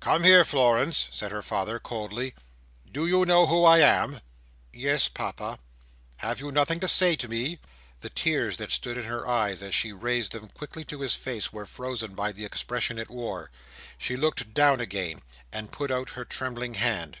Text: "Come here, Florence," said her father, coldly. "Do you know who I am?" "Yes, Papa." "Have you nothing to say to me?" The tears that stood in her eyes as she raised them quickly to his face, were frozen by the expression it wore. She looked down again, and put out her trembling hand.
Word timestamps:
"Come 0.00 0.24
here, 0.24 0.42
Florence," 0.42 1.06
said 1.10 1.30
her 1.32 1.42
father, 1.42 1.78
coldly. 1.78 2.32
"Do 2.90 3.06
you 3.06 3.26
know 3.26 3.44
who 3.46 3.66
I 3.66 3.80
am?" 3.80 4.22
"Yes, 4.72 5.10
Papa." 5.10 5.58
"Have 6.16 6.40
you 6.40 6.50
nothing 6.50 6.80
to 6.80 6.88
say 6.88 7.14
to 7.14 7.28
me?" 7.28 7.58
The 8.00 8.08
tears 8.08 8.56
that 8.56 8.72
stood 8.72 8.96
in 8.96 9.04
her 9.04 9.28
eyes 9.28 9.60
as 9.60 9.74
she 9.74 9.92
raised 9.92 10.32
them 10.32 10.48
quickly 10.48 10.86
to 10.86 11.02
his 11.02 11.14
face, 11.14 11.52
were 11.52 11.66
frozen 11.66 12.14
by 12.14 12.32
the 12.32 12.46
expression 12.46 12.98
it 12.98 13.10
wore. 13.10 13.50
She 13.98 14.16
looked 14.16 14.54
down 14.54 14.80
again, 14.80 15.20
and 15.52 15.70
put 15.70 15.90
out 15.90 16.12
her 16.16 16.24
trembling 16.24 16.72
hand. 16.72 17.18